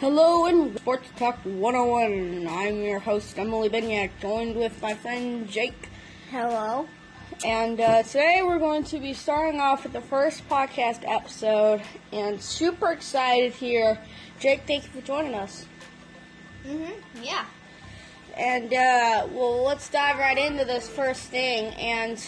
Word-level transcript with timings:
Hello 0.00 0.44
and 0.46 0.76
Sports 0.78 1.08
Talk 1.16 1.38
101. 1.44 2.46
I'm 2.48 2.82
your 2.82 2.98
host, 2.98 3.38
Emily 3.38 3.68
Benyak, 3.70 4.10
joined 4.20 4.56
with 4.56 4.80
my 4.82 4.94
friend 4.94 5.48
Jake. 5.48 5.88
Hello. 6.30 6.86
And 7.44 7.80
uh, 7.80 8.02
today 8.02 8.40
we're 8.44 8.58
going 8.58 8.84
to 8.84 8.98
be 8.98 9.14
starting 9.14 9.60
off 9.60 9.84
with 9.84 9.92
the 9.92 10.00
first 10.00 10.46
podcast 10.48 11.00
episode, 11.04 11.82
and 12.12 12.40
super 12.40 12.92
excited 12.92 13.52
here. 13.52 13.98
Jake, 14.38 14.62
thank 14.66 14.84
you 14.84 14.90
for 14.90 15.00
joining 15.06 15.34
us. 15.34 15.66
Mhm. 16.66 16.92
Yeah. 17.22 17.44
And 18.36 18.72
uh, 18.72 19.26
well, 19.30 19.62
let's 19.64 19.88
dive 19.88 20.18
right 20.18 20.36
into 20.36 20.64
this 20.64 20.88
first 20.88 21.22
thing. 21.22 21.72
And 21.74 22.22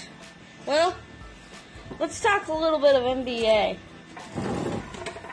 well, 0.66 0.94
let's 1.98 2.20
talk 2.20 2.48
a 2.48 2.52
little 2.52 2.78
bit 2.78 2.94
of 2.96 3.02
NBA. 3.02 3.76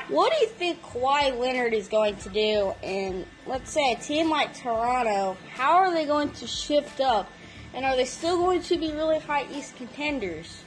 What 0.07 0.31
do 0.31 0.39
you 0.39 0.47
think 0.47 0.83
Kawhi 0.83 1.35
Leonard 1.39 1.73
is 1.73 1.87
going 1.87 2.15
to 2.17 2.29
do? 2.29 2.73
And 2.83 3.25
let's 3.47 3.71
say 3.71 3.93
a 3.93 3.95
team 3.95 4.29
like 4.29 4.55
Toronto, 4.55 5.35
how 5.51 5.77
are 5.77 5.91
they 5.91 6.05
going 6.05 6.29
to 6.33 6.45
shift 6.45 7.01
up? 7.01 7.27
And 7.73 7.83
are 7.83 7.95
they 7.95 8.05
still 8.05 8.37
going 8.37 8.61
to 8.61 8.77
be 8.77 8.91
really 8.91 9.17
high 9.17 9.47
East 9.51 9.75
contenders? 9.77 10.63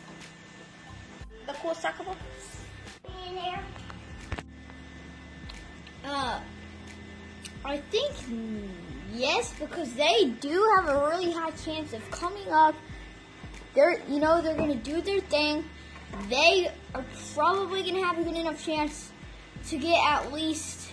The 1.47 1.52
cool 1.55 1.74
soccer 1.74 2.02
ball? 2.02 2.16
Uh, 6.05 6.41
I 7.64 7.77
think 7.77 8.12
yes 9.12 9.55
because 9.61 9.92
they 9.95 10.30
do 10.41 10.69
have 10.77 10.89
a 10.89 11.06
really 11.06 11.30
high 11.30 11.50
chance 11.52 11.92
of 11.92 12.11
coming 12.11 12.48
up. 12.48 12.75
They're 13.75 14.00
you 14.09 14.19
know 14.19 14.41
they're 14.41 14.56
gonna 14.56 14.75
do 14.75 15.02
their 15.02 15.20
thing. 15.20 15.64
They 16.28 16.70
are 16.95 17.05
probably 17.34 17.83
gonna 17.83 18.05
have 18.05 18.19
a 18.19 18.25
good 18.25 18.36
enough 18.36 18.64
chance 18.64 19.12
to 19.68 19.77
get 19.77 19.98
at 20.04 20.32
least 20.32 20.90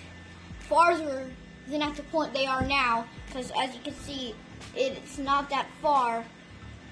farther 0.59 1.29
than 1.67 1.81
at 1.81 1.95
the 1.95 2.03
point 2.03 2.33
they 2.33 2.45
are 2.45 2.65
now. 2.65 3.05
Because 3.27 3.51
as 3.57 3.73
you 3.73 3.81
can 3.83 3.95
see, 3.95 4.35
it's 4.75 5.17
not 5.17 5.49
that 5.49 5.67
far 5.81 6.23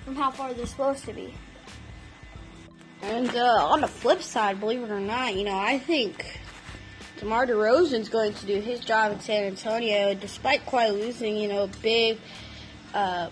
from 0.06 0.16
how 0.16 0.32
far 0.32 0.54
they're 0.54 0.66
supposed 0.66 1.06
to 1.06 1.14
be. 1.14 1.34
And 3.02 3.30
uh, 3.36 3.68
on 3.68 3.82
the 3.82 3.88
flip 3.88 4.22
side, 4.22 4.60
believe 4.60 4.82
it 4.82 4.90
or 4.90 5.00
not, 5.00 5.36
you 5.36 5.44
know, 5.44 5.58
I 5.58 5.78
think 5.78 6.40
DeMar 7.18 7.48
DeRozan's 7.48 8.08
going 8.08 8.34
to 8.34 8.46
do 8.46 8.60
his 8.62 8.80
job 8.80 9.12
in 9.12 9.20
San 9.20 9.44
Antonio, 9.44 10.14
despite 10.14 10.66
quite 10.66 10.94
losing, 10.94 11.36
you 11.36 11.50
know, 11.50 11.64
a 11.64 11.68
big 11.82 12.18
uh, 12.94 13.30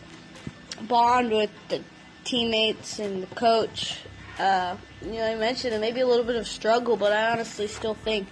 bond 0.88 1.32
with 1.32 1.52
the 1.70 1.82
teammates 2.26 3.00
and 3.00 3.24
the 3.24 3.36
coach. 3.36 4.00
Uh, 4.40 4.76
you 5.02 5.14
know, 5.14 5.26
I 5.26 5.36
mentioned 5.36 5.74
it 5.74 5.82
maybe 5.82 6.02
a 6.02 6.08
little 6.08 6.26
bit 6.26 6.36
of 6.36 6.48
struggle, 6.48 6.98
but 6.98 7.12
I 7.12 7.32
honestly 7.32 7.68
still 7.68 7.94
think, 7.94 8.28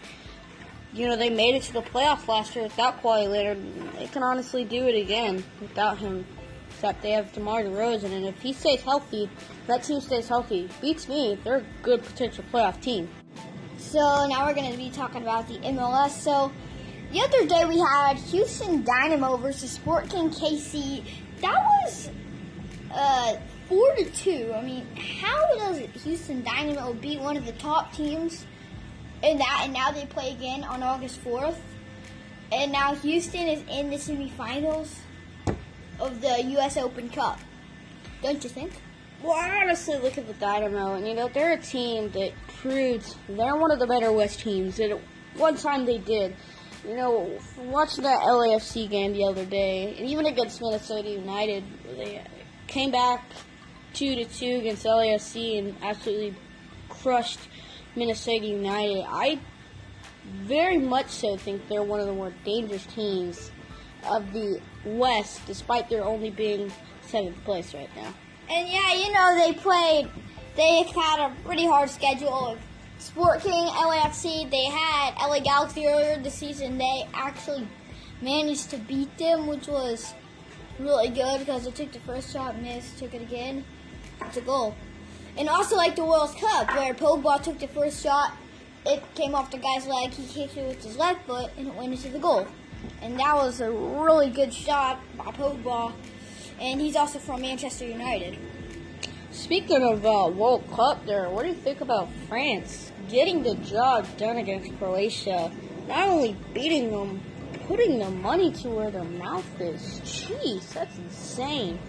you 0.93 1.07
know, 1.07 1.15
they 1.15 1.29
made 1.29 1.55
it 1.55 1.63
to 1.63 1.73
the 1.73 1.81
playoffs 1.81 2.27
last 2.27 2.55
year 2.55 2.63
without 2.63 3.01
Kawhi 3.03 3.29
Leonard. 3.29 3.59
They 3.97 4.07
can 4.07 4.23
honestly 4.23 4.63
do 4.63 4.87
it 4.87 4.99
again 4.99 5.43
without 5.61 5.97
him. 5.97 6.25
Except 6.71 7.01
they 7.01 7.11
have 7.11 7.33
DeMar 7.33 7.63
DeRozan, 7.63 8.13
and 8.13 8.25
if 8.25 8.39
he 8.39 8.53
stays 8.53 8.81
healthy, 8.81 9.29
that 9.67 9.83
team 9.83 9.99
stays 9.99 10.29
healthy. 10.29 10.69
Beats 10.79 11.09
me. 11.09 11.37
They're 11.43 11.57
a 11.57 11.65
good 11.81 12.01
potential 12.03 12.45
playoff 12.53 12.79
team. 12.81 13.09
So 13.77 13.99
now 14.27 14.45
we're 14.45 14.53
going 14.53 14.71
to 14.71 14.77
be 14.77 14.89
talking 14.89 15.21
about 15.21 15.47
the 15.49 15.57
MLS. 15.57 16.11
So 16.11 16.51
the 17.11 17.21
other 17.21 17.45
day 17.45 17.65
we 17.65 17.79
had 17.79 18.17
Houston 18.17 18.83
Dynamo 18.83 19.35
versus 19.37 19.71
Sporting 19.71 20.29
KC. 20.29 21.03
That 21.41 21.55
was 21.83 22.09
uh, 22.93 23.35
four 23.69 23.95
to 23.95 24.05
two. 24.05 24.51
I 24.53 24.61
mean, 24.63 24.85
how 25.21 25.55
does 25.55 25.77
Houston 26.03 26.43
Dynamo 26.43 26.93
beat 26.93 27.21
one 27.21 27.37
of 27.37 27.45
the 27.45 27.53
top 27.53 27.93
teams 27.93 28.45
in 29.21 29.37
that, 29.37 29.61
and 29.63 29.73
now 29.73 29.91
they 29.91 30.05
play 30.07 30.31
again 30.31 30.63
on 30.63 30.81
August 30.81 31.19
fourth, 31.19 31.61
and 32.51 32.71
now 32.71 32.95
Houston 32.95 33.47
is 33.47 33.63
in 33.69 33.91
the 33.91 33.97
semifinals 33.97 34.95
of 35.99 36.19
the 36.19 36.43
U.S. 36.43 36.77
Open 36.77 37.09
Cup. 37.09 37.39
Don't 38.23 38.43
you 38.43 38.49
think? 38.49 38.73
Well, 39.21 39.33
I 39.33 39.61
honestly 39.61 39.97
look 39.99 40.17
at 40.17 40.27
the 40.27 40.33
Dynamo, 40.33 40.95
and 40.95 41.07
you 41.07 41.13
know 41.13 41.29
they're 41.29 41.53
a 41.53 41.61
team 41.61 42.09
that 42.11 42.31
proves 42.47 43.15
they're 43.27 43.55
one 43.55 43.71
of 43.71 43.79
the 43.79 43.87
better 43.87 44.11
West 44.11 44.39
teams. 44.39 44.79
And 44.79 44.99
one 45.35 45.55
time 45.55 45.85
they 45.85 45.99
did. 45.99 46.35
You 46.87 46.95
know, 46.95 47.37
watching 47.57 48.05
that 48.05 48.21
LAFC 48.21 48.89
game 48.89 49.11
the 49.11 49.25
other 49.25 49.45
day, 49.45 49.97
and 49.97 50.07
even 50.07 50.25
against 50.27 50.61
Minnesota 50.61 51.09
United, 51.09 51.65
they 51.97 52.23
came 52.67 52.89
back 52.89 53.25
two 53.93 54.15
to 54.15 54.25
two 54.25 54.57
against 54.57 54.85
LAFC 54.85 55.59
and 55.59 55.75
absolutely 55.81 56.35
crushed 56.87 57.39
Minnesota 57.95 58.45
United. 58.45 59.05
I 59.07 59.39
very 60.43 60.77
much 60.77 61.09
so 61.09 61.37
think 61.37 61.67
they're 61.67 61.83
one 61.83 61.99
of 61.99 62.07
the 62.07 62.13
more 62.13 62.33
dangerous 62.43 62.85
teams 62.87 63.51
of 64.07 64.31
the 64.33 64.61
West, 64.85 65.41
despite 65.45 65.89
their 65.89 66.03
only 66.03 66.29
being 66.29 66.71
seventh 67.01 67.43
place 67.43 67.73
right 67.73 67.89
now. 67.95 68.13
And 68.49 68.67
yeah, 68.69 68.93
you 68.93 69.11
know, 69.11 69.35
they 69.35 69.53
played, 69.53 70.09
they 70.55 70.83
had 70.83 71.19
a 71.19 71.35
pretty 71.43 71.65
hard 71.65 71.89
schedule. 71.89 72.33
Of 72.33 72.59
Sporting, 72.99 73.51
LAFC, 73.51 74.49
they 74.51 74.65
had 74.65 75.15
LA 75.15 75.39
Galaxy 75.39 75.87
earlier 75.87 76.17
this 76.17 76.33
season. 76.33 76.77
They 76.77 77.07
actually 77.13 77.65
managed 78.21 78.69
to 78.71 78.77
beat 78.77 79.17
them, 79.17 79.47
which 79.47 79.67
was 79.67 80.13
really 80.79 81.07
good 81.07 81.39
because 81.39 81.63
they 81.63 81.71
took 81.71 81.93
the 81.93 81.99
first 81.99 82.33
shot, 82.33 82.61
missed, 82.61 82.99
took 82.99 83.13
it 83.13 83.21
again. 83.21 83.63
A 84.21 84.41
goal. 84.41 84.75
And 85.37 85.49
also 85.49 85.75
like 85.75 85.95
the 85.95 86.05
World 86.05 86.35
Cup, 86.37 86.73
where 86.75 86.93
Pogba 86.93 87.41
took 87.41 87.57
the 87.59 87.67
first 87.67 88.03
shot, 88.03 88.33
it 88.85 89.03
came 89.15 89.33
off 89.33 89.49
the 89.49 89.57
guy's 89.57 89.87
leg, 89.87 90.11
he 90.11 90.25
kicked 90.27 90.55
it 90.55 90.67
with 90.67 90.83
his 90.83 90.97
left 90.97 91.25
foot, 91.25 91.49
and 91.57 91.67
it 91.67 91.73
went 91.73 91.93
into 91.93 92.09
the 92.09 92.19
goal. 92.19 92.47
And 93.01 93.19
that 93.19 93.35
was 93.35 93.59
a 93.59 93.71
really 93.71 94.29
good 94.29 94.53
shot 94.53 94.99
by 95.17 95.25
Pogba. 95.25 95.93
And 96.61 96.79
he's 96.79 96.95
also 96.95 97.19
from 97.19 97.41
Manchester 97.41 97.87
United. 97.87 98.37
Speaking 99.31 99.81
of 99.81 100.05
uh, 100.05 100.29
World 100.33 100.69
Cup, 100.71 101.05
there, 101.05 101.29
what 101.29 101.43
do 101.43 101.49
you 101.49 101.55
think 101.55 101.81
about 101.81 102.09
France 102.27 102.91
getting 103.09 103.41
the 103.41 103.55
job 103.55 104.05
done 104.17 104.37
against 104.37 104.77
Croatia? 104.77 105.51
Not 105.87 106.09
only 106.09 106.35
beating 106.53 106.91
them, 106.91 107.21
putting 107.67 107.99
the 107.99 108.09
money 108.09 108.51
to 108.51 108.69
where 108.69 108.91
their 108.91 109.03
mouth 109.03 109.59
is. 109.59 110.01
Jeez, 110.01 110.71
that's 110.73 110.97
insane. 110.97 111.79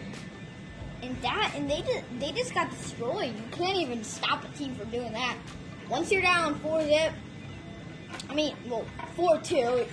And 1.03 1.16
that, 1.22 1.53
and 1.55 1.71
they 1.71 1.81
just 1.81 2.05
they 2.19 2.33
just 2.33 2.55
got 2.55 2.71
destroyed. 2.71 3.34
You 3.34 3.44
can't 3.53 3.77
even 3.77 4.05
stop 4.05 4.44
a 4.44 4.49
team 4.56 4.75
from 4.75 4.91
doing 4.91 5.12
that. 5.12 5.37
Once 5.88 6.12
you're 6.12 6.22
down 6.22 6.55
four 6.61 6.83
zip, 6.83 7.12
I 8.28 8.34
mean, 8.34 8.55
well, 8.69 8.84
four 9.16 9.38
two. 9.38 9.87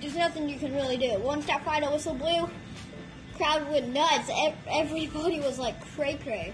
There's 0.00 0.16
nothing 0.16 0.48
you 0.48 0.58
can 0.58 0.74
really 0.74 0.96
do. 0.96 1.18
Once 1.18 1.46
that 1.46 1.64
final 1.64 1.92
whistle 1.92 2.14
blew, 2.14 2.48
crowd 3.36 3.70
went 3.70 3.88
nuts. 3.88 4.30
Everybody 4.70 5.40
was 5.40 5.58
like 5.58 5.80
cray 5.94 6.18
cray. 6.22 6.52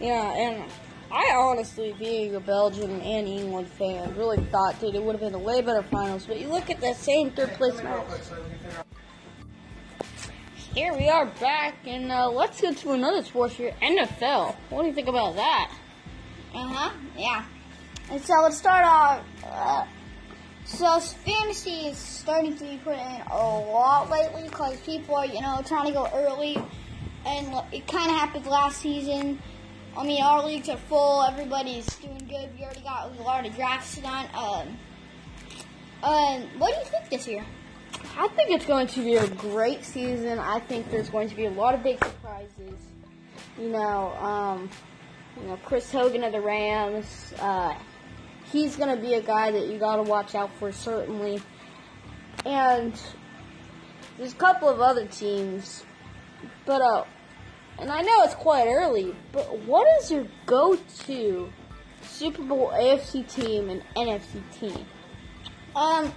Yeah, 0.00 0.32
and 0.32 0.64
I 1.12 1.32
honestly, 1.36 1.94
being 1.98 2.34
a 2.34 2.40
Belgian 2.40 3.00
and 3.00 3.28
England 3.28 3.68
fan, 3.68 4.16
really 4.16 4.38
thought 4.46 4.80
that 4.80 4.94
it 4.94 5.02
would 5.02 5.12
have 5.12 5.20
been 5.20 5.34
a 5.34 5.38
way 5.38 5.60
better 5.60 5.82
finals. 5.82 6.24
But 6.26 6.40
you 6.40 6.48
look 6.48 6.70
at 6.70 6.80
that 6.80 6.96
same 6.96 7.30
third 7.30 7.50
place 7.54 7.80
match. 7.82 8.06
Here 10.74 10.94
we 10.94 11.08
are 11.08 11.26
back, 11.26 11.78
and 11.84 12.12
uh, 12.12 12.30
let's 12.30 12.60
get 12.60 12.76
to 12.78 12.92
another 12.92 13.24
sports 13.24 13.56
here, 13.56 13.74
NFL. 13.82 14.54
What 14.68 14.82
do 14.82 14.88
you 14.88 14.94
think 14.94 15.08
about 15.08 15.34
that? 15.34 15.72
Uh 16.54 16.68
huh. 16.68 16.90
Yeah. 17.18 17.44
And 18.08 18.22
so 18.22 18.34
let's 18.40 18.58
start 18.58 18.84
off. 18.84 19.24
Uh, 19.44 19.84
so 20.64 21.00
fantasy 21.00 21.88
is 21.88 21.98
starting 21.98 22.56
to 22.56 22.62
be 22.62 22.76
put 22.84 22.94
in 22.94 23.22
a 23.32 23.36
lot 23.36 24.10
lately 24.10 24.44
because 24.44 24.78
people 24.82 25.16
are, 25.16 25.26
you 25.26 25.40
know, 25.40 25.60
trying 25.66 25.86
to 25.86 25.92
go 25.92 26.08
early, 26.14 26.56
and 27.26 27.48
it 27.72 27.88
kind 27.88 28.08
of 28.08 28.16
happened 28.16 28.46
last 28.46 28.80
season. 28.80 29.42
I 29.96 30.04
mean, 30.04 30.22
our 30.22 30.46
leagues 30.46 30.68
are 30.68 30.76
full. 30.76 31.24
Everybody's 31.24 31.86
doing 31.96 32.28
good. 32.28 32.48
We 32.56 32.62
already 32.62 32.82
got 32.82 33.10
a 33.18 33.22
lot 33.22 33.44
of 33.44 33.56
drafts 33.56 33.96
done. 33.96 34.26
Um, 34.34 34.78
um, 36.04 36.42
what 36.58 36.72
do 36.72 36.78
you 36.78 36.86
think 36.86 37.10
this 37.10 37.26
year? 37.26 37.44
I 38.16 38.28
think 38.28 38.50
it's 38.50 38.66
going 38.66 38.86
to 38.88 39.00
be 39.00 39.16
a 39.16 39.26
great 39.26 39.84
season. 39.84 40.38
I 40.38 40.60
think 40.60 40.90
there's 40.90 41.10
going 41.10 41.28
to 41.28 41.36
be 41.36 41.46
a 41.46 41.50
lot 41.50 41.74
of 41.74 41.82
big 41.82 42.02
surprises. 42.04 42.78
You 43.58 43.68
know, 43.68 44.12
um, 44.16 44.70
you 45.40 45.48
know, 45.48 45.58
Chris 45.64 45.90
Hogan 45.90 46.24
of 46.24 46.32
the 46.32 46.40
Rams. 46.40 47.32
Uh, 47.38 47.74
he's 48.52 48.76
going 48.76 48.94
to 48.94 49.00
be 49.00 49.14
a 49.14 49.22
guy 49.22 49.50
that 49.50 49.66
you 49.68 49.78
got 49.78 49.96
to 49.96 50.02
watch 50.02 50.34
out 50.34 50.50
for 50.58 50.72
certainly. 50.72 51.40
And 52.44 52.98
there's 54.18 54.32
a 54.32 54.36
couple 54.36 54.68
of 54.68 54.80
other 54.80 55.06
teams, 55.06 55.84
but 56.66 56.80
uh, 56.80 57.04
and 57.78 57.90
I 57.90 58.02
know 58.02 58.22
it's 58.24 58.34
quite 58.34 58.66
early, 58.66 59.14
but 59.32 59.58
what 59.60 59.86
is 60.00 60.10
your 60.10 60.26
go-to 60.46 61.50
Super 62.02 62.42
Bowl 62.42 62.70
AFC 62.74 63.30
team 63.30 63.70
and 63.70 63.82
NFC 63.96 64.42
team? 64.58 64.84
Um, 65.74 66.12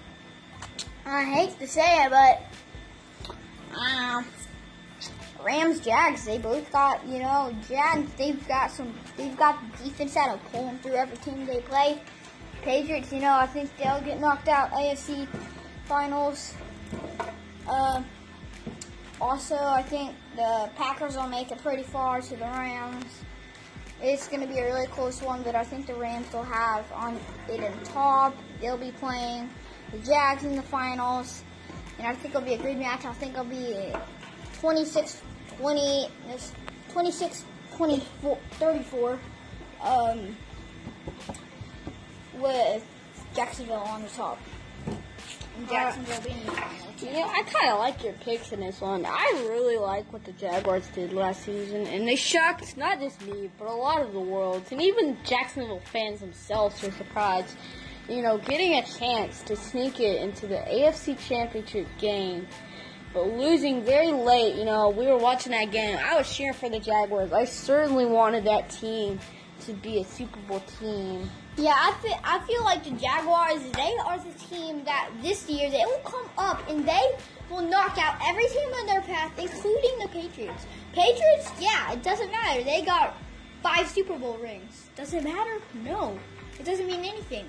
I 1.05 1.23
hate 1.25 1.59
to 1.59 1.67
say 1.67 2.05
it, 2.05 2.09
but 2.09 2.41
um, 3.77 4.25
Rams, 5.43 5.79
Jags, 5.81 6.25
they 6.25 6.37
both 6.37 6.71
got 6.71 7.05
you 7.05 7.19
know 7.19 7.53
Jags. 7.67 8.11
They've 8.13 8.47
got 8.47 8.71
some. 8.71 8.93
They've 9.17 9.35
got 9.35 9.59
the 9.77 9.83
defense 9.83 10.13
that'll 10.13 10.37
pull 10.51 10.65
them 10.65 10.79
through 10.79 10.93
every 10.93 11.17
team 11.17 11.45
they 11.45 11.59
play. 11.61 12.01
Patriots, 12.61 13.11
you 13.11 13.19
know, 13.19 13.35
I 13.35 13.45
think 13.45 13.75
they'll 13.77 13.99
get 14.01 14.21
knocked 14.21 14.47
out 14.47 14.71
AFC 14.71 15.27
finals. 15.85 16.53
Uh, 17.67 18.01
also, 19.19 19.55
I 19.55 19.83
think 19.83 20.15
the 20.37 20.69
Packers 20.77 21.17
will 21.17 21.27
make 21.27 21.51
it 21.51 21.61
pretty 21.61 21.83
far 21.83 22.21
to 22.21 22.35
the 22.35 22.45
Rams. 22.45 23.05
It's 24.01 24.27
going 24.27 24.41
to 24.41 24.47
be 24.47 24.59
a 24.59 24.65
really 24.65 24.87
close 24.87 25.21
one, 25.21 25.43
but 25.43 25.55
I 25.55 25.63
think 25.63 25.87
the 25.87 25.93
Rams 25.95 26.31
will 26.31 26.43
have 26.43 26.89
on 26.93 27.19
it 27.49 27.59
in 27.59 27.73
top. 27.83 28.35
They'll 28.61 28.77
be 28.77 28.91
playing 28.91 29.49
the 29.93 29.99
Jags 29.99 30.43
in 30.43 30.55
the 30.55 30.63
finals, 30.63 31.43
and 31.99 32.07
I 32.07 32.15
think 32.15 32.33
it'll 32.33 32.45
be 32.45 32.55
a 32.55 32.57
great 32.57 32.77
match. 32.77 33.05
I 33.05 33.13
think 33.13 33.33
it'll 33.33 33.45
be 33.45 33.93
26 34.59 35.21
20, 35.59 36.07
26 36.91 37.45
24, 37.77 38.37
34, 38.51 39.19
um, 39.83 40.35
with 42.39 42.85
Jacksonville 43.35 43.75
on 43.75 44.01
the 44.01 44.09
top. 44.09 44.39
And 45.57 45.69
Jacksonville 45.69 46.21
being 46.21 46.43
the 46.45 46.51
finals. 46.51 46.83
You 46.99 47.11
know, 47.11 47.23
I 47.27 47.43
kind 47.43 47.69
of 47.71 47.79
like 47.79 48.03
your 48.03 48.13
picks 48.13 48.51
in 48.51 48.61
this 48.61 48.81
one. 48.81 49.05
I 49.05 49.45
really 49.49 49.77
like 49.77 50.11
what 50.11 50.23
the 50.23 50.31
Jaguars 50.31 50.87
did 50.95 51.13
last 51.13 51.43
season, 51.43 51.85
and 51.87 52.07
they 52.07 52.15
shocked 52.15 52.75
not 52.77 52.99
just 52.99 53.21
me, 53.27 53.51
but 53.59 53.67
a 53.67 53.73
lot 53.73 54.01
of 54.01 54.13
the 54.13 54.19
world, 54.19 54.63
and 54.71 54.81
even 54.81 55.17
Jacksonville 55.23 55.81
fans 55.91 56.21
themselves 56.21 56.81
were 56.81 56.91
surprised. 56.91 57.55
You 58.09 58.21
know, 58.21 58.37
getting 58.37 58.73
a 58.73 58.83
chance 58.83 59.41
to 59.43 59.55
sneak 59.55 59.99
it 60.01 60.21
into 60.21 60.45
the 60.45 60.57
AFC 60.57 61.17
Championship 61.25 61.87
game, 61.99 62.47
but 63.13 63.27
losing 63.27 63.83
very 63.85 64.11
late. 64.11 64.55
You 64.55 64.65
know, 64.65 64.89
we 64.89 65.07
were 65.07 65.17
watching 65.17 65.53
that 65.53 65.71
game. 65.71 65.97
I 65.97 66.17
was 66.17 66.35
cheering 66.35 66.53
for 66.53 66.69
the 66.69 66.79
Jaguars. 66.79 67.31
I 67.31 67.45
certainly 67.45 68.05
wanted 68.05 68.43
that 68.43 68.69
team 68.69 69.19
to 69.61 69.73
be 69.73 70.01
a 70.01 70.03
Super 70.03 70.39
Bowl 70.41 70.61
team. 70.79 71.29
Yeah, 71.55 71.75
I 71.77 71.93
feel 72.01 72.19
I 72.23 72.39
feel 72.39 72.63
like 72.63 72.83
the 72.83 72.91
Jaguars. 72.91 73.61
They 73.71 73.95
are 74.05 74.17
the 74.17 74.33
team 74.49 74.83
that 74.83 75.09
this 75.21 75.47
year 75.49 75.69
they 75.69 75.85
will 75.85 76.01
come 76.03 76.27
up 76.37 76.67
and 76.67 76.85
they 76.85 77.15
will 77.49 77.61
knock 77.61 77.97
out 77.97 78.17
every 78.27 78.47
team 78.47 78.69
on 78.79 78.85
their 78.85 79.01
path, 79.01 79.31
including 79.37 79.99
the 79.99 80.09
Patriots. 80.09 80.65
Patriots, 80.91 81.51
yeah, 81.59 81.93
it 81.93 82.03
doesn't 82.03 82.31
matter. 82.31 82.63
They 82.63 82.81
got 82.81 83.15
five 83.61 83.87
Super 83.87 84.17
Bowl 84.17 84.37
rings. 84.39 84.89
Does 84.97 85.13
it 85.13 85.23
matter? 85.23 85.61
No, 85.85 86.19
it 86.59 86.65
doesn't 86.65 86.87
mean 86.87 87.05
anything. 87.05 87.45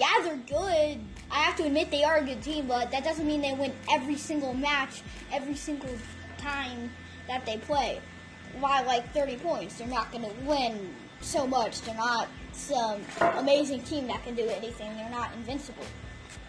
Yeah, 0.00 0.08
they're 0.22 0.36
good. 0.36 0.98
I 1.30 1.42
have 1.42 1.56
to 1.56 1.64
admit 1.64 1.90
they 1.90 2.04
are 2.04 2.16
a 2.16 2.24
good 2.24 2.42
team, 2.42 2.66
but 2.66 2.90
that 2.90 3.04
doesn't 3.04 3.26
mean 3.26 3.42
they 3.42 3.52
win 3.52 3.74
every 3.92 4.16
single 4.16 4.54
match, 4.54 5.02
every 5.30 5.54
single 5.54 5.90
time 6.38 6.90
that 7.28 7.44
they 7.44 7.58
play. 7.58 8.00
By 8.62 8.80
like 8.82 9.12
30 9.12 9.36
points, 9.36 9.76
they're 9.76 9.86
not 9.86 10.10
going 10.10 10.24
to 10.24 10.32
win 10.46 10.94
so 11.20 11.46
much. 11.46 11.82
They're 11.82 11.94
not 11.94 12.28
some 12.52 13.02
amazing 13.20 13.82
team 13.82 14.06
that 14.06 14.24
can 14.24 14.34
do 14.34 14.48
anything. 14.48 14.96
They're 14.96 15.10
not 15.10 15.34
invincible. 15.34 15.84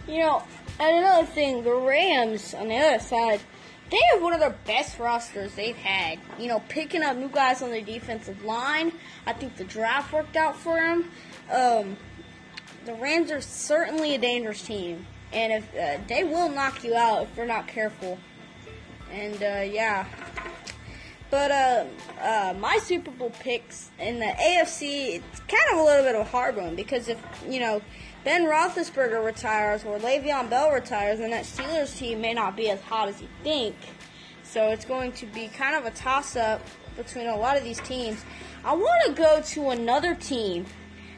You 0.08 0.20
know, 0.20 0.44
and 0.80 1.00
another 1.00 1.28
thing, 1.28 1.64
the 1.64 1.76
Rams 1.76 2.54
on 2.54 2.70
the 2.70 2.78
other 2.78 3.00
side, 3.00 3.42
they 3.90 4.00
have 4.14 4.22
one 4.22 4.32
of 4.32 4.40
their 4.40 4.56
best 4.66 4.98
rosters 4.98 5.54
they've 5.56 5.76
had. 5.76 6.20
You 6.40 6.48
know, 6.48 6.64
picking 6.70 7.04
up 7.04 7.18
new 7.18 7.28
guys 7.28 7.62
on 7.62 7.72
the 7.72 7.82
defensive 7.82 8.46
line. 8.46 8.94
I 9.28 9.34
think 9.34 9.58
the 9.58 9.66
draft 9.66 10.14
worked 10.14 10.38
out 10.38 10.56
for 10.56 10.78
them. 10.78 11.12
Um, 11.52 11.98
the 12.86 12.94
Rams 12.96 13.32
are 13.32 13.42
certainly 13.42 14.16
a 14.16 14.18
dangerous 14.18 14.62
team, 14.62 15.06
and 15.32 15.54
if 15.54 15.76
uh, 15.76 16.02
they 16.08 16.24
will 16.24 16.50
knock 16.50 16.84
you 16.84 16.96
out 16.96 17.24
if 17.24 17.36
they're 17.36 17.46
not 17.46 17.68
careful. 17.68 18.18
And 19.12 19.36
uh, 19.44 19.62
yeah, 19.72 20.06
but 21.30 21.52
uh, 21.52 21.86
uh, 22.22 22.54
my 22.60 22.78
Super 22.78 23.12
Bowl 23.12 23.32
picks 23.40 23.90
in 24.00 24.20
the 24.20 24.26
AFC, 24.26 25.16
it's 25.16 25.40
kind 25.42 25.64
of 25.72 25.80
a 25.80 25.84
little 25.84 26.04
bit 26.04 26.16
of 26.16 26.22
a 26.22 26.30
hard 26.30 26.56
one 26.58 26.76
because 26.76 27.08
if 27.08 27.18
you 27.48 27.60
know 27.60 27.82
Ben 28.24 28.44
Roethlisberger 28.44 29.24
retires 29.24 29.84
or 29.84 29.98
Le'Veon 29.98 30.50
Bell 30.50 30.72
retires, 30.72 31.20
then 31.20 31.32
that 31.32 31.46
Steelers 31.46 31.98
team 31.98 32.22
may 32.22 32.34
not 32.34 32.56
be 32.56 32.70
as 32.70 32.82
hot 32.82 33.08
as 33.10 33.22
you 33.22 33.28
think. 33.44 33.76
So 34.44 34.70
it's 34.70 34.86
going 34.86 35.14
to 35.14 35.26
be 35.28 35.48
kind 35.48 35.76
of 35.76 35.86
a 35.86 35.96
toss-up 35.96 36.62
between 36.98 37.28
a 37.28 37.38
lot 37.38 37.58
of 37.58 37.64
these 37.64 37.80
teams. 37.80 38.24
I 38.66 38.74
want 38.74 39.06
to 39.06 39.14
go 39.14 39.42
to 39.42 39.70
another 39.70 40.14
team 40.14 40.66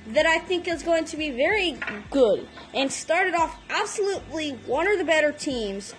that 0.08 0.26
I 0.26 0.40
think 0.40 0.68
is 0.68 0.84
going 0.84 1.06
to 1.06 1.18
be 1.18 1.32
very 1.32 1.78
good 2.12 2.48
and 2.74 2.92
started 2.92 3.34
off 3.36 3.58
absolutely 3.70 4.52
one 4.66 4.92
of 4.92 4.98
the 4.98 5.06
better 5.06 5.32
teams 5.32 5.94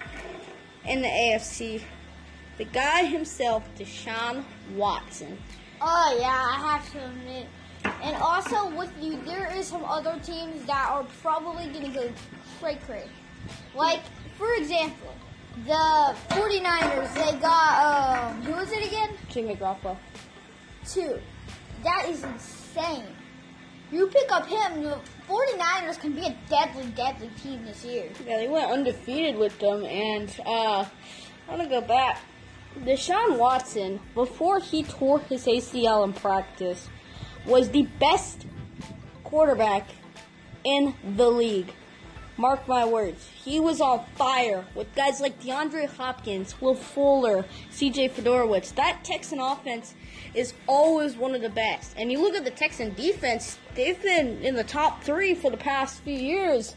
in 0.86 1.02
the 1.02 1.08
AFC. 1.08 1.82
The 2.58 2.64
guy 2.64 3.04
himself, 3.04 3.64
Deshaun 3.78 4.44
Watson. 4.76 5.38
Oh 5.80 6.16
yeah, 6.20 6.26
I 6.26 6.78
have 6.78 6.92
to 6.92 7.04
admit. 7.04 7.46
And 8.02 8.16
also 8.16 8.74
with 8.76 8.92
you, 9.00 9.20
there 9.24 9.52
is 9.56 9.66
some 9.66 9.84
other 9.84 10.18
teams 10.22 10.64
that 10.66 10.88
are 10.90 11.04
probably 11.22 11.66
gonna 11.66 11.90
go 11.90 12.10
cray 12.60 12.78
cray. 12.86 13.08
Like, 13.74 14.00
for 14.38 14.52
example, 14.54 15.14
the 15.66 16.14
49ers, 16.30 17.14
they 17.14 17.38
got 17.38 18.30
um 18.30 18.42
who 18.42 18.54
is 18.60 18.70
it 18.70 18.86
again? 18.86 19.10
Jimmy 19.30 19.56
Garoppolo. 19.56 19.96
Two. 20.86 21.18
That 21.82 22.06
is 22.08 22.22
insane. 22.22 23.04
You 23.94 24.08
pick 24.08 24.32
up 24.32 24.44
him, 24.48 24.82
the 24.82 24.98
49ers 25.28 26.00
can 26.00 26.14
be 26.14 26.26
a 26.26 26.36
deadly, 26.50 26.86
deadly 26.96 27.30
team 27.40 27.64
this 27.64 27.84
year. 27.84 28.10
Yeah, 28.26 28.38
they 28.38 28.48
went 28.48 28.68
undefeated 28.68 29.36
with 29.36 29.56
them, 29.60 29.84
and 29.84 30.28
uh, 30.44 30.84
I 30.84 31.48
want 31.48 31.62
to 31.62 31.68
go 31.68 31.80
back. 31.80 32.18
Deshaun 32.80 33.38
Watson, 33.38 34.00
before 34.14 34.58
he 34.58 34.82
tore 34.82 35.20
his 35.20 35.46
ACL 35.46 36.02
in 36.02 36.12
practice, 36.12 36.88
was 37.46 37.70
the 37.70 37.82
best 38.00 38.46
quarterback 39.22 39.86
in 40.64 40.92
the 41.14 41.30
league. 41.30 41.72
Mark 42.36 42.66
my 42.66 42.84
words. 42.84 43.28
He 43.44 43.60
was 43.60 43.80
on 43.80 44.04
fire 44.16 44.64
with 44.74 44.92
guys 44.96 45.20
like 45.20 45.40
DeAndre 45.40 45.86
Hopkins, 45.86 46.60
Will 46.60 46.74
Fuller, 46.74 47.44
CJ 47.70 48.10
Fiedorowicz. 48.10 48.74
That 48.74 49.04
Texan 49.04 49.38
offense 49.38 49.94
is 50.34 50.52
always 50.66 51.16
one 51.16 51.34
of 51.34 51.42
the 51.42 51.48
best. 51.48 51.94
And 51.96 52.10
you 52.10 52.20
look 52.20 52.34
at 52.34 52.44
the 52.44 52.50
Texan 52.50 52.92
defense, 52.94 53.58
they've 53.74 54.00
been 54.02 54.42
in 54.42 54.56
the 54.56 54.64
top 54.64 55.04
three 55.04 55.34
for 55.34 55.50
the 55.50 55.56
past 55.56 56.00
few 56.00 56.16
years. 56.16 56.74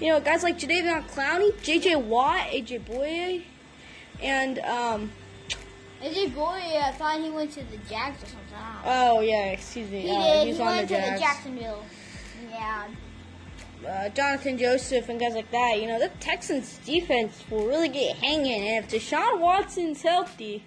You 0.00 0.08
know, 0.08 0.20
guys 0.20 0.44
like 0.44 0.58
Jadeveon 0.58 1.08
Clowney, 1.10 1.52
JJ 1.54 2.04
Watt, 2.04 2.42
AJ 2.48 2.84
Bouye, 2.84 3.42
and 4.22 4.60
um, 4.60 5.10
AJ 6.02 6.34
Boy, 6.34 6.60
I 6.82 6.92
thought 6.92 7.20
he 7.20 7.30
went 7.30 7.52
to 7.52 7.64
the 7.64 7.76
Jags 7.88 8.22
or 8.22 8.26
something. 8.26 8.40
Oh 8.84 9.20
yeah, 9.20 9.46
excuse 9.46 9.90
me. 9.90 10.02
He 10.02 10.10
uh, 10.10 10.22
did. 10.22 10.46
He's 10.46 10.56
he 10.56 10.62
on 10.62 10.68
went 10.68 10.88
the 10.88 10.94
to 10.94 11.00
the 11.00 11.18
Jacksonville. 11.18 11.84
Yeah. 12.50 12.86
Uh, 13.86 14.08
Jonathan 14.10 14.58
Joseph 14.58 15.08
and 15.08 15.18
guys 15.18 15.34
like 15.34 15.50
that. 15.50 15.80
You 15.80 15.86
know, 15.88 15.98
the 15.98 16.10
Texans 16.20 16.78
defense 16.84 17.42
will 17.50 17.66
really 17.66 17.88
get 17.88 18.16
hanging. 18.16 18.68
And 18.68 18.84
if 18.84 18.90
Deshaun 18.90 19.40
Watson's 19.40 20.02
healthy, 20.02 20.64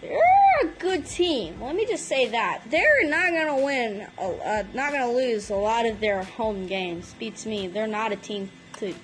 they're 0.00 0.20
a 0.62 0.66
good 0.78 1.06
team. 1.06 1.60
Let 1.60 1.74
me 1.74 1.86
just 1.86 2.06
say 2.06 2.28
that 2.28 2.62
they're 2.70 3.08
not 3.08 3.30
gonna 3.32 3.64
win, 3.64 4.06
uh, 4.18 4.62
not 4.74 4.92
gonna 4.92 5.12
lose 5.12 5.50
a 5.50 5.56
lot 5.56 5.86
of 5.86 6.00
their 6.00 6.22
home 6.22 6.66
games. 6.66 7.14
Beats 7.18 7.46
me. 7.46 7.66
They're 7.66 7.86
not 7.86 8.12
a 8.12 8.16
team 8.16 8.50
to 8.78 8.94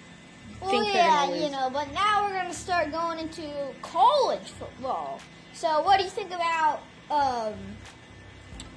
Well, 0.60 0.70
think 0.70 0.86
they're 0.86 0.94
yeah, 0.94 1.34
you 1.34 1.50
know, 1.50 1.70
but 1.72 1.92
now 1.92 2.24
we're 2.24 2.36
gonna 2.36 2.54
start 2.54 2.92
going 2.92 3.18
into 3.18 3.42
college 3.82 4.50
football. 4.50 5.20
So, 5.52 5.82
what 5.82 5.98
do 5.98 6.04
you 6.04 6.10
think 6.10 6.32
about 6.32 6.80
um, 7.10 7.54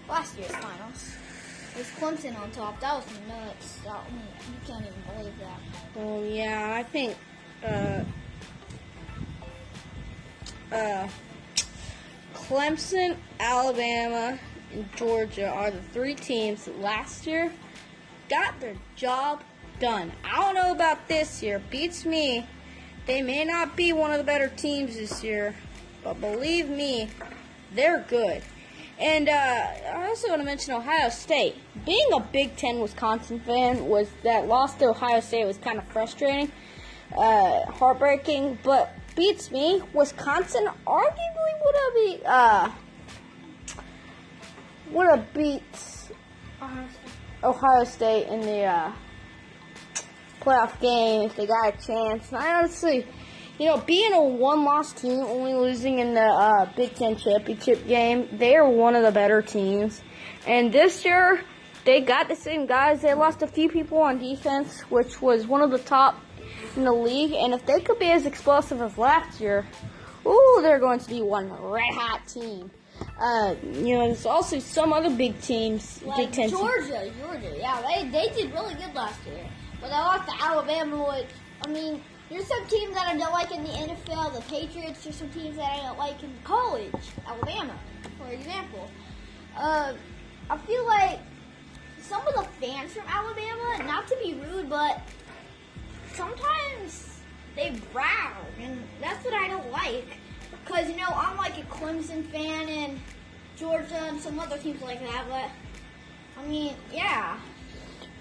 last 0.07 0.37
year's 0.37 0.51
finals? 0.55 1.15
Was 1.77 1.85
Clemson 1.99 2.39
on 2.39 2.49
top. 2.49 2.79
That 2.79 2.95
was 2.95 3.05
nuts. 3.27 3.77
That, 3.85 4.01
you 4.09 4.55
can't 4.65 4.83
even 4.83 5.15
believe 5.15 5.33
that. 5.39 5.59
Well, 5.95 6.25
yeah, 6.25 6.73
I 6.75 6.81
think 6.81 7.15
uh, 7.63 8.03
uh, 10.71 11.07
Clemson, 12.33 13.15
Alabama, 13.39 14.39
and 14.73 14.91
Georgia 14.95 15.47
are 15.47 15.69
the 15.69 15.81
three 15.93 16.15
teams 16.15 16.65
that 16.65 16.81
last 16.81 17.27
year 17.27 17.53
got 18.27 18.59
their 18.59 18.75
job 18.95 19.43
done. 19.79 20.11
I 20.23 20.37
don't 20.37 20.55
know 20.55 20.71
about 20.71 21.07
this 21.07 21.43
year. 21.43 21.61
Beats 21.69 22.05
me. 22.05 22.47
They 23.05 23.21
may 23.21 23.45
not 23.45 23.75
be 23.75 23.93
one 23.93 24.11
of 24.11 24.17
the 24.17 24.23
better 24.23 24.47
teams 24.47 24.95
this 24.95 25.23
year, 25.23 25.53
but 26.03 26.19
believe 26.19 26.69
me, 26.69 27.09
they're 27.75 28.03
good. 28.09 28.41
And 28.99 29.29
uh, 29.29 29.31
I 29.31 30.07
also 30.07 30.29
want 30.29 30.41
to 30.41 30.45
mention 30.45 30.73
Ohio 30.73 31.09
State. 31.09 31.55
Being 31.87 32.11
a 32.13 32.19
Big 32.19 32.57
Ten 32.57 32.81
Wisconsin 32.81 33.39
fan 33.39 33.85
was 33.85 34.09
that 34.23 34.49
loss 34.49 34.73
to 34.75 34.89
Ohio 34.89 35.21
State 35.21 35.45
was 35.45 35.57
kind 35.57 35.77
of 35.77 35.87
frustrating, 35.87 36.51
uh, 37.15 37.61
heartbreaking. 37.71 38.59
But 38.61 38.93
beats 39.15 39.51
me. 39.51 39.81
Wisconsin 39.93 40.67
arguably 40.85 41.53
would 41.63 41.75
have 41.75 41.93
beat 41.95 42.25
uh, 42.25 42.69
would 44.91 45.07
have 45.07 45.33
beat 45.33 45.63
Ohio 47.41 47.83
State 47.85 48.27
in 48.27 48.41
the 48.41 48.63
uh, 48.63 48.91
playoff 50.41 50.77
game 50.81 51.21
if 51.21 51.37
they 51.37 51.45
got 51.45 51.73
a 51.73 51.85
chance. 51.85 52.27
And 52.27 52.37
I 52.37 52.59
honestly, 52.59 53.05
you 53.57 53.65
know, 53.65 53.77
being 53.77 54.11
a 54.11 54.21
one-loss 54.21 54.91
team, 54.91 55.21
only 55.21 55.53
losing 55.53 55.99
in 55.99 56.13
the 56.13 56.19
uh, 56.19 56.65
Big 56.75 56.95
Ten 56.95 57.15
championship 57.15 57.87
game, 57.87 58.27
they 58.33 58.57
are 58.57 58.67
one 58.67 58.93
of 58.93 59.03
the 59.03 59.11
better 59.11 59.41
teams. 59.41 60.01
And 60.45 60.73
this 60.73 61.05
year, 61.05 61.45
they 61.87 62.01
got 62.01 62.27
the 62.27 62.35
same 62.35 62.65
guys. 62.65 63.01
They 63.01 63.13
lost 63.13 63.41
a 63.41 63.47
few 63.47 63.69
people 63.69 63.99
on 63.99 64.19
defense, 64.19 64.81
which 64.89 65.21
was 65.21 65.47
one 65.47 65.61
of 65.61 65.71
the 65.71 65.79
top 65.79 66.21
in 66.75 66.83
the 66.83 66.91
league, 66.91 67.31
and 67.31 67.53
if 67.53 67.65
they 67.65 67.79
could 67.79 67.97
be 67.97 68.11
as 68.11 68.25
explosive 68.25 68.81
as 68.81 68.97
last 68.97 69.39
year, 69.39 69.65
ooh, 70.25 70.59
they're 70.61 70.79
going 70.79 70.99
to 70.99 71.07
be 71.07 71.21
one 71.21 71.49
red 71.49 71.93
hot 71.93 72.27
team. 72.27 72.69
Uh, 73.17 73.55
you 73.71 73.93
know, 73.93 74.05
there's 74.07 74.25
also 74.25 74.59
some 74.59 74.91
other 74.91 75.09
big 75.09 75.39
teams, 75.39 76.03
Like 76.03 76.35
Big 76.35 76.49
Georgia, 76.49 77.09
Georgia, 77.21 77.55
yeah, 77.57 77.81
they 77.87 78.09
they 78.09 78.27
did 78.35 78.51
really 78.53 78.73
good 78.73 78.93
last 78.93 79.25
year. 79.25 79.47
But 79.79 79.91
I 79.91 79.99
lost 79.99 80.27
to 80.27 80.43
Alabama, 80.43 81.07
which 81.09 81.29
I 81.63 81.69
mean, 81.69 82.01
there's 82.29 82.47
some 82.47 82.65
teams 82.67 82.95
that 82.95 83.07
I 83.07 83.17
don't 83.17 83.31
like 83.31 83.51
in 83.51 83.63
the 83.63 83.69
NFL, 83.69 84.33
the 84.35 84.41
Patriots. 84.41 85.05
There's 85.05 85.15
some 85.15 85.29
teams 85.29 85.55
that 85.55 85.71
I 85.71 85.77
don't 85.87 85.97
like 85.97 86.21
in 86.21 86.33
college, 86.43 86.91
Alabama, 87.25 87.79
for 88.19 88.27
example. 88.27 88.89
Uh, 89.55 89.93
I 90.49 90.57
feel 90.57 90.85
like 90.85 91.19
some 91.19 91.19
of 91.19 91.19
the 91.19 91.36
fans 92.67 92.93
from 92.93 93.03
Alabama, 93.07 93.83
not 93.85 94.07
to 94.07 94.17
be 94.21 94.33
rude, 94.33 94.69
but 94.69 95.01
sometimes 96.13 97.19
they 97.55 97.73
brag, 97.93 98.33
and 98.61 98.83
that's 99.01 99.23
what 99.23 99.33
I 99.33 99.47
don't 99.47 99.71
like. 99.71 100.17
Because, 100.51 100.89
you 100.89 100.97
know, 100.97 101.07
I'm 101.07 101.37
like 101.37 101.57
a 101.57 101.61
Clemson 101.63 102.25
fan 102.25 102.67
and 102.67 102.99
Georgia 103.55 103.95
and 103.95 104.19
some 104.19 104.39
other 104.39 104.57
teams 104.57 104.81
like 104.81 104.99
that, 104.99 105.25
but 105.29 105.49
I 106.41 106.47
mean, 106.47 106.75
yeah. 106.91 107.39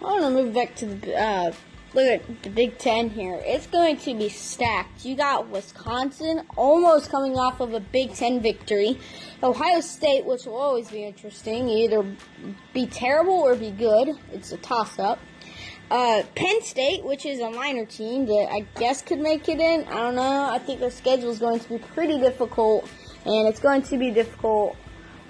I 0.01 0.05
want 0.05 0.23
to 0.23 0.31
move 0.31 0.55
back 0.55 0.75
to 0.77 0.87
the 0.87 1.19
uh, 1.19 1.53
look 1.95 2.21
at 2.21 2.43
the 2.43 2.51
Big 2.51 2.79
Ten 2.79 3.11
here. 3.11 3.41
It's 3.45 3.67
going 3.67 3.97
to 3.99 4.15
be 4.15 4.29
stacked. 4.29 5.05
You 5.05 5.17
got 5.17 5.49
Wisconsin 5.49 6.43
almost 6.57 7.11
coming 7.11 7.37
off 7.37 7.61
of 7.61 7.75
a 7.75 7.81
Big 7.81 8.15
Ten 8.15 8.41
victory. 8.41 8.99
Ohio 9.43 9.81
State, 9.81 10.25
which 10.25 10.45
will 10.47 10.57
always 10.57 10.91
be 10.91 11.05
interesting, 11.05 11.69
either 11.69 12.05
be 12.73 12.87
terrible 12.87 13.35
or 13.35 13.55
be 13.55 13.71
good. 13.71 14.11
It's 14.33 14.53
a 14.53 14.57
toss 14.57 14.99
up. 14.99 15.19
Uh, 15.91 16.23
Penn 16.35 16.63
State, 16.63 17.05
which 17.05 17.25
is 17.25 17.41
a 17.41 17.51
minor 17.51 17.87
team 17.87 18.27
that 18.27 18.49
I 18.51 18.67
guess 18.79 19.03
could 19.03 19.21
make 19.21 19.49
it 19.49 19.61
in. 19.61 19.85
I 19.85 19.95
don't 19.95 20.17
know. 20.17 20.51
I 20.51 20.59
think 20.59 20.81
their 20.81 20.91
schedule 20.91 21.31
is 21.31 21.39
going 21.39 21.61
to 21.61 21.69
be 21.69 21.79
pretty 21.79 22.19
difficult, 22.19 22.89
and 23.25 23.47
it's 23.47 23.61
going 23.61 23.83
to 23.83 23.97
be 23.97 24.11
difficult 24.11 24.77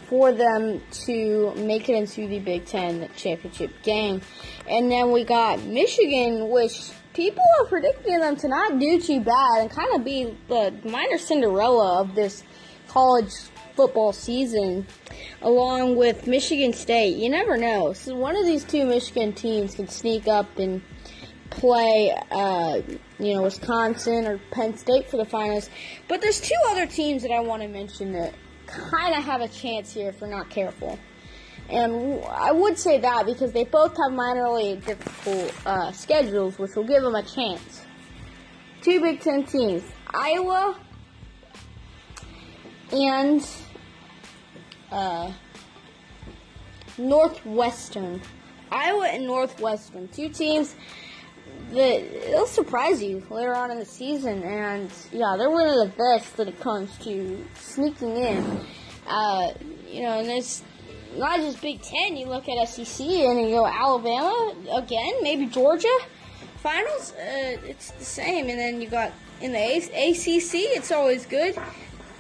for 0.09 0.33
them 0.33 0.81
to 0.91 1.53
make 1.57 1.89
it 1.89 1.95
into 1.95 2.27
the 2.29 2.39
Big 2.39 2.65
Ten 2.65 3.09
championship 3.17 3.71
game. 3.83 4.21
And 4.69 4.91
then 4.91 5.13
we 5.13 5.25
got 5.25 5.63
Michigan, 5.65 6.49
which 6.49 6.91
people 7.15 7.43
are 7.59 7.67
predicting 7.67 8.19
them 8.21 8.37
to 8.37 8.49
not 8.49 8.79
do 8.79 9.01
too 9.01 9.21
bad 9.21 9.61
and 9.61 9.71
kind 9.71 9.95
of 9.95 10.05
be 10.05 10.37
the 10.49 10.75
minor 10.85 11.19
Cinderella 11.19 12.01
of 12.01 12.15
this 12.15 12.45
college 12.89 13.33
football 13.75 14.13
season, 14.13 14.87
along 15.43 15.97
with 15.97 16.27
Michigan 16.27 16.73
State. 16.73 17.17
You 17.17 17.29
never 17.29 17.57
know. 17.57 17.93
So 17.93 18.15
one 18.15 18.37
of 18.37 18.47
these 18.47 18.65
two 18.65 18.87
Michigan 18.87 19.33
teams 19.33 19.75
can 19.75 19.89
sneak 19.89 20.29
up 20.29 20.59
and 20.59 20.83
play, 21.51 22.13
uh, 22.31 22.81
you 23.19 23.35
know, 23.35 23.43
Wisconsin 23.43 24.27
or 24.27 24.39
Penn 24.51 24.77
State 24.77 25.09
for 25.09 25.17
the 25.17 25.25
finals. 25.25 25.71
But 26.09 26.21
there's 26.23 26.41
two 26.41 26.55
other 26.69 26.87
teams 26.87 27.23
that 27.23 27.33
I 27.33 27.41
want 27.41 27.63
to 27.63 27.69
mention 27.69 28.13
that 28.13 28.35
kind 28.67 29.15
of 29.15 29.25
have 29.25 29.41
a 29.41 29.49
chance 29.49 29.93
here 29.93 30.09
if 30.11 30.21
we're 30.21 30.29
not 30.29 30.51
careful. 30.51 30.99
And 31.69 32.23
I 32.25 32.53
would 32.53 32.79
say 32.79 32.99
that 33.01 33.27
because 33.27 33.53
they 33.53 33.65
both 33.65 33.97
have 33.97 34.13
minorly 34.13 34.85
difficult 34.85 35.67
uh, 35.67 35.93
schedules, 35.93 36.59
which 36.59 36.75
will 36.77 36.85
give 36.85 37.03
them 37.03 37.15
a 37.15 37.23
chance. 37.23 37.83
Two 38.83 39.01
Big 39.01 39.21
Ten 39.21 39.45
teams 39.45 39.83
Iowa 40.11 40.79
and 42.93 43.47
uh, 44.93 45.33
Northwestern. 46.99 48.21
Iowa 48.71 49.09
and 49.09 49.27
Northwestern. 49.27 50.09
Two 50.09 50.29
teams 50.29 50.77
it'll 51.73 52.47
surprise 52.47 53.03
you 53.03 53.23
later 53.31 53.55
on 53.55 53.71
in 53.71 53.79
the 53.79 53.85
season. 53.85 54.43
And 54.43 54.91
yeah, 55.13 55.37
they're 55.39 55.51
one 55.51 55.69
of 55.69 55.77
the 55.77 55.93
best 55.97 56.37
when 56.39 56.49
it 56.49 56.61
comes 56.61 56.97
to 56.99 57.45
sneaking 57.55 58.17
in. 58.17 58.61
Uh, 59.07 59.53
you 59.89 60.03
know, 60.03 60.19
and 60.19 60.29
it's 60.29 60.63
not 61.17 61.41
just 61.41 61.61
Big 61.61 61.83
Ten. 61.83 62.17
You 62.17 62.27
look 62.27 62.49
at 62.49 62.69
SEC 62.69 63.07
and 63.07 63.41
you 63.41 63.57
go 63.57 63.67
Alabama 63.67 64.55
again, 64.73 65.15
maybe 65.23 65.47
Georgia. 65.47 65.97
Finals, 66.59 67.13
uh, 67.13 67.57
it's 67.65 67.91
the 67.93 68.05
same. 68.05 68.49
And 68.49 68.59
then 68.59 68.81
you 68.81 68.89
got 68.89 69.13
in 69.41 69.53
the 69.53 69.59
A- 69.59 70.11
ACC, 70.11 70.55
it's 70.77 70.91
always 70.91 71.27
good. 71.27 71.57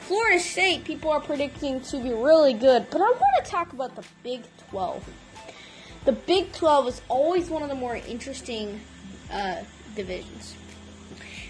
Florida 0.00 0.38
State, 0.38 0.84
people 0.84 1.10
are 1.10 1.20
predicting 1.20 1.80
to 1.80 2.00
be 2.00 2.10
really 2.10 2.52
good. 2.52 2.86
But 2.90 3.00
I 3.00 3.10
want 3.10 3.44
to 3.44 3.50
talk 3.50 3.72
about 3.72 3.96
the 3.96 4.04
Big 4.22 4.42
12. 4.70 5.04
The 6.04 6.12
Big 6.12 6.52
12 6.52 6.88
is 6.88 7.02
always 7.08 7.50
one 7.50 7.64
of 7.64 7.68
the 7.68 7.74
more 7.74 7.96
interesting 7.96 8.80
uh, 9.30 9.62
divisions. 9.94 10.54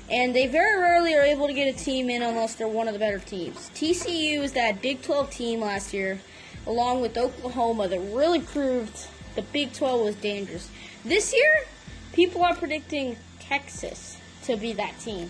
And 0.09 0.35
they 0.35 0.47
very 0.47 0.81
rarely 0.81 1.15
are 1.15 1.23
able 1.23 1.49
to 1.49 1.53
get 1.53 1.75
a 1.75 1.77
team 1.77 2.09
in 2.11 2.23
unless 2.23 2.55
they're 2.55 2.69
one 2.69 2.87
of 2.87 2.93
the 2.93 3.01
better 3.01 3.19
teams. 3.19 3.71
TCU 3.75 4.43
is 4.43 4.53
that 4.53 4.81
Big 4.81 5.03
12 5.03 5.31
team 5.31 5.61
last 5.61 5.93
year, 5.93 6.21
along 6.67 7.01
with 7.01 7.19
Oklahoma, 7.19 7.89
that 7.89 8.01
really 8.01 8.41
proved 8.41 9.09
the 9.35 9.43
Big 9.43 9.73
12 9.73 10.05
was 10.05 10.15
dangerous. 10.17 10.71
This 11.05 11.35
year, 11.35 11.65
people 12.13 12.43
are 12.45 12.55
predicting 12.55 13.17
Texas 13.41 14.17
to 14.45 14.57
be 14.57 14.73
that 14.75 14.99
team. 15.01 15.29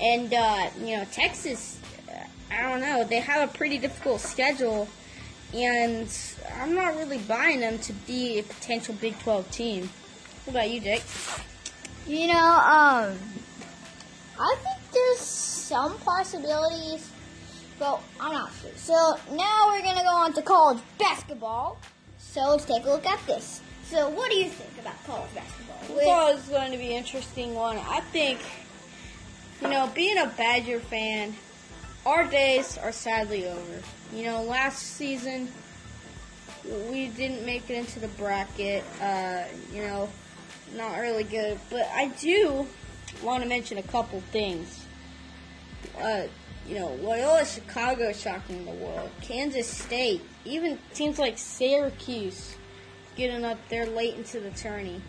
And, 0.00 0.32
uh, 0.34 0.68
you 0.78 0.96
know, 0.98 1.04
Texas, 1.10 1.80
I 2.50 2.62
don't 2.62 2.80
know, 2.80 3.04
they 3.04 3.20
have 3.20 3.48
a 3.48 3.52
pretty 3.52 3.78
difficult 3.78 4.20
schedule. 4.20 4.86
And 5.54 6.08
I'm 6.60 6.74
not 6.74 6.96
really 6.96 7.18
buying 7.18 7.60
them 7.60 7.78
to 7.78 7.92
be 7.92 8.38
a 8.38 8.42
potential 8.42 8.94
Big 9.00 9.18
12 9.20 9.50
team. 9.50 9.88
What 10.44 10.56
about 10.56 10.70
you, 10.70 10.80
Jake? 10.80 11.02
You 12.06 12.26
know, 12.26 12.34
um, 12.34 13.18
I 14.38 14.56
think 14.62 14.92
there's 14.92 15.20
some 15.20 15.96
possibilities, 15.98 17.10
but 17.78 18.00
I'm 18.20 18.32
not 18.32 18.52
sure. 18.60 18.70
So 18.76 19.18
now 19.32 19.68
we're 19.68 19.82
gonna 19.82 20.02
go 20.02 20.14
on 20.14 20.32
to 20.34 20.42
college 20.42 20.82
basketball. 20.98 21.78
So 22.18 22.50
let's 22.50 22.64
take 22.64 22.84
a 22.84 22.88
look 22.88 23.06
at 23.06 23.24
this. 23.26 23.62
So 23.84 24.08
what 24.10 24.30
do 24.30 24.36
you 24.36 24.50
think 24.50 24.78
about 24.80 25.02
college 25.06 25.34
basketball? 25.34 25.76
I 25.98 26.04
thought 26.04 26.30
it 26.30 26.34
was 26.34 26.48
going 26.48 26.72
to 26.72 26.78
be 26.78 26.86
an 26.86 26.92
interesting 26.92 27.54
one. 27.54 27.78
I 27.78 28.00
think, 28.00 28.40
you 29.62 29.68
know, 29.68 29.90
being 29.94 30.18
a 30.18 30.26
Badger 30.26 30.80
fan, 30.80 31.34
our 32.04 32.24
days 32.24 32.76
are 32.78 32.92
sadly 32.92 33.46
over. 33.46 33.82
You 34.12 34.24
know, 34.24 34.42
last 34.42 34.82
season 34.82 35.48
we 36.90 37.08
didn't 37.08 37.44
make 37.44 37.68
it 37.70 37.76
into 37.76 38.00
the 38.00 38.08
bracket. 38.08 38.84
Uh, 39.00 39.44
you 39.72 39.82
know, 39.82 40.08
not 40.76 40.98
really 40.98 41.24
good. 41.24 41.58
But 41.70 41.88
I 41.94 42.08
do 42.08 42.66
want 43.22 43.42
to 43.42 43.48
mention 43.48 43.78
a 43.78 43.82
couple 43.82 44.20
things. 44.32 44.84
Uh, 46.00 46.24
you 46.66 46.78
know, 46.78 46.94
Loyola 46.94 47.44
Chicago 47.44 48.12
shocking 48.12 48.64
the 48.64 48.72
world. 48.72 49.10
Kansas 49.20 49.68
State, 49.68 50.22
even 50.44 50.78
teams 50.94 51.18
like 51.18 51.38
Syracuse 51.38 52.56
getting 53.16 53.44
up 53.44 53.58
there 53.68 53.86
late 53.86 54.14
into 54.14 54.40
the 54.40 54.50
tourney. 54.50 55.00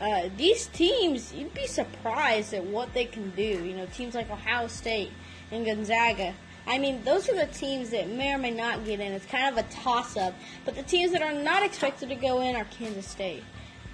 Uh, 0.00 0.28
these 0.36 0.66
teams, 0.68 1.32
you'd 1.32 1.52
be 1.52 1.66
surprised 1.66 2.54
at 2.54 2.64
what 2.64 2.92
they 2.94 3.04
can 3.04 3.30
do. 3.30 3.42
You 3.42 3.74
know, 3.76 3.86
teams 3.86 4.14
like 4.14 4.30
Ohio 4.30 4.66
State 4.66 5.10
and 5.50 5.66
Gonzaga. 5.66 6.34
I 6.66 6.78
mean, 6.78 7.02
those 7.04 7.28
are 7.28 7.34
the 7.34 7.52
teams 7.52 7.90
that 7.90 8.08
may 8.08 8.32
or 8.32 8.38
may 8.38 8.50
not 8.50 8.84
get 8.84 9.00
in. 9.00 9.12
It's 9.12 9.26
kind 9.26 9.56
of 9.56 9.64
a 9.64 9.68
toss 9.68 10.16
up. 10.16 10.34
But 10.64 10.76
the 10.76 10.82
teams 10.82 11.12
that 11.12 11.22
are 11.22 11.32
not 11.32 11.62
expected 11.62 12.08
to 12.10 12.14
go 12.14 12.40
in 12.40 12.56
are 12.56 12.64
Kansas 12.64 13.06
State, 13.06 13.42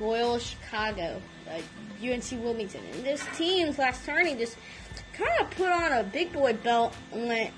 Loyola 0.00 0.40
Chicago, 0.40 1.20
uh, 1.48 1.60
UNC 2.02 2.30
Wilmington. 2.42 2.82
And 2.92 3.04
those 3.04 3.22
teams 3.36 3.78
last 3.78 4.04
tourney 4.04 4.34
just 4.34 4.56
kind 5.12 5.40
of 5.40 5.50
put 5.50 5.68
on 5.68 5.92
a 5.92 6.02
big 6.02 6.32
boy 6.32 6.52
belt 6.54 6.94
and 7.12 7.28
went, 7.28 7.50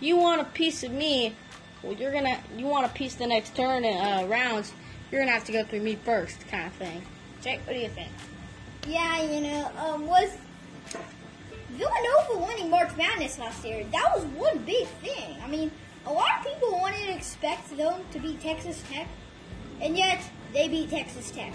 you 0.00 0.16
want 0.16 0.40
a 0.40 0.44
piece 0.44 0.82
of 0.82 0.92
me, 0.92 1.34
well, 1.82 1.92
you're 1.92 2.12
to, 2.12 2.38
you 2.56 2.66
want 2.66 2.86
a 2.86 2.90
piece 2.90 3.14
the 3.14 3.26
next 3.26 3.56
turn 3.56 3.84
uh, 3.84 4.26
rounds, 4.28 4.72
you're 5.10 5.24
to 5.24 5.30
have 5.30 5.44
to 5.44 5.52
go 5.52 5.64
through 5.64 5.80
me 5.80 5.96
first, 5.96 6.46
kind 6.48 6.66
of 6.66 6.72
thing. 6.74 7.02
Jake, 7.42 7.60
what 7.66 7.74
do 7.74 7.80
you 7.80 7.88
think? 7.88 8.10
Yeah, 8.86 9.22
you 9.22 9.40
know, 9.40 9.70
um, 9.78 10.06
was 10.06 10.36
Villanova 11.70 12.46
winning 12.46 12.70
March 12.70 12.96
Madness 12.96 13.38
last 13.38 13.64
year? 13.64 13.84
That 13.92 14.12
was 14.14 14.24
one 14.26 14.58
big 14.58 14.86
thing. 14.86 15.36
I 15.42 15.48
mean, 15.48 15.70
a 16.06 16.12
lot 16.12 16.38
of 16.38 16.46
people 16.46 16.72
wanted 16.72 17.06
to 17.06 17.14
expect 17.14 17.76
them 17.76 18.00
to 18.12 18.18
beat 18.18 18.40
Texas 18.40 18.82
Tech, 18.90 19.06
and 19.80 19.96
yet 19.96 20.22
they 20.52 20.68
beat 20.68 20.90
Texas 20.90 21.30
Tech. 21.30 21.52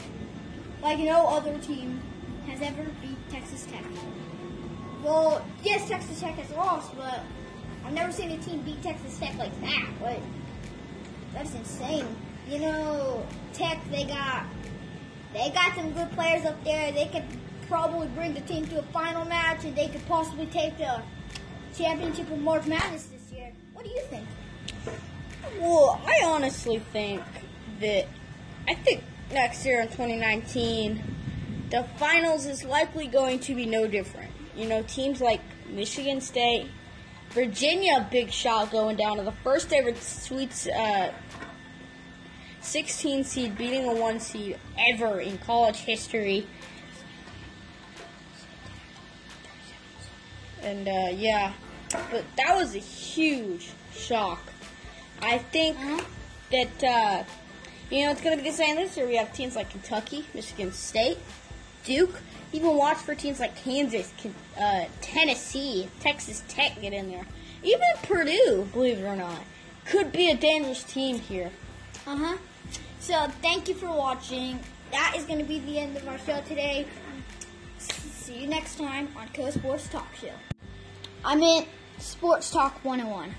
Like 0.82 1.00
no 1.00 1.28
other 1.28 1.58
team 1.60 2.02
has 2.48 2.62
ever 2.62 2.84
beat 3.02 3.30
Texas 3.30 3.66
Tech. 3.66 3.84
Well, 5.04 5.46
yes, 5.64 5.88
Texas 5.88 6.20
Tech 6.20 6.36
has 6.36 6.50
lost, 6.52 6.96
but 6.96 7.22
I've 7.86 7.94
never 7.94 8.12
seen 8.12 8.32
a 8.32 8.38
team 8.40 8.62
beat 8.62 8.82
Texas 8.82 9.18
Tech 9.20 9.38
like 9.38 9.60
that. 9.62 9.90
But 10.00 10.20
that's 11.34 11.54
insane. 11.54 12.08
You 12.50 12.60
know, 12.60 13.26
Tech 13.54 13.80
they 13.92 14.06
got 14.06 14.46
they 15.34 15.50
got 15.52 15.76
some 15.76 15.92
good 15.92 16.12
players 16.12 16.46
up 16.46 16.64
there. 16.64 16.92
They 16.92 17.08
could 17.08 17.26
probably 17.68 18.08
bring 18.10 18.34
the 18.34 18.42
team 18.42 18.66
to 18.68 18.80
a 18.80 18.84
final 18.84 19.26
match, 19.26 19.64
and 19.66 19.76
they 19.76 19.88
could 19.88 20.06
possibly 20.08 20.46
take 20.48 20.78
the 20.78 21.02
championship 21.76 22.30
of 22.32 22.40
March 22.40 22.66
Madness 22.68 23.06
this 23.08 23.32
year. 23.32 23.52
What 23.74 23.86
do 23.86 23.92
you 23.92 24.02
think? 24.04 24.28
Well, 25.60 26.02
I 26.06 26.26
honestly 26.26 26.80
think 26.92 27.22
that 27.80 28.08
I 28.68 28.76
think 28.76 29.04
next 29.32 29.66
year 29.66 29.82
in 29.82 29.88
2019, 29.88 31.02
the 31.70 31.84
finals 31.98 32.46
is 32.46 32.64
likely 32.64 33.08
going 33.08 33.40
to 33.40 33.56
be 33.56 33.66
no 33.66 33.88
different. 33.88 34.32
You 34.56 34.68
know, 34.68 34.84
teams 34.84 35.22
like 35.22 35.42
Michigan 35.70 36.22
State, 36.22 36.70
Virginia, 37.32 38.08
big 38.10 38.32
shot 38.32 38.72
going 38.72 38.96
down 38.96 39.18
to 39.18 39.24
the 39.24 39.32
first 39.32 39.74
ever 39.74 39.94
Sweet 39.96 40.68
uh, 40.76 41.12
16 42.62 43.24
seed 43.24 43.58
beating 43.58 43.88
a 43.88 43.94
one 43.94 44.20
seed 44.20 44.58
ever 44.78 45.20
in 45.20 45.38
college 45.40 45.78
history. 45.78 46.48
And 50.62 50.88
uh, 50.88 51.10
yeah, 51.16 51.54
but 51.92 52.24
that 52.38 52.56
was 52.56 52.74
a 52.74 52.80
huge 52.80 53.70
shock. 53.94 54.42
I 55.22 55.38
think 55.38 55.78
that 56.52 56.84
uh, 56.84 57.24
you 57.90 58.06
know 58.06 58.12
it's 58.12 58.22
going 58.22 58.38
to 58.38 58.44
be 58.44 58.50
the 58.50 58.56
same 58.56 58.76
this 58.76 58.98
year. 58.98 59.08
We 59.08 59.18
have 59.18 59.34
teams 59.34 59.56
like 59.56 59.70
Kentucky, 59.70 60.26
Michigan 60.34 60.72
State, 60.72 61.18
Duke. 61.84 62.22
Even 62.54 62.76
watch 62.76 62.98
for 62.98 63.16
teams 63.16 63.40
like 63.40 63.56
Kansas, 63.56 64.12
uh, 64.60 64.86
Tennessee, 65.02 65.90
Texas 66.00 66.44
Tech 66.48 66.80
get 66.82 66.94
in 66.94 67.10
there. 67.12 67.26
Even 67.64 67.88
Purdue, 68.04 68.68
believe 68.72 69.00
it 69.00 69.04
or 69.04 69.16
not, 69.16 69.42
could 69.86 70.12
be 70.12 70.30
a 70.30 70.36
dangerous 70.36 70.84
team 70.84 71.20
here. 71.20 71.52
Uh 72.08 72.16
huh. 72.16 72.38
So 73.00 73.28
thank 73.42 73.68
you 73.68 73.76
for 73.76 73.88
watching. 73.88 74.60
That 74.92 75.14
is 75.18 75.26
going 75.26 75.40
to 75.40 75.46
be 75.46 75.60
the 75.60 75.80
end 75.80 75.98
of 75.98 76.08
our 76.08 76.18
show 76.20 76.42
today. 76.42 76.88
See 77.78 78.42
you 78.42 78.48
next 78.48 78.78
time 78.78 79.10
on 79.18 79.28
Co 79.30 79.50
Sports 79.50 79.88
Talk 79.90 80.16
Show. 80.16 80.32
I'm 81.24 81.40
meant 81.40 81.68
Sports 82.00 82.50
Talk 82.50 82.84
101. 82.84 83.36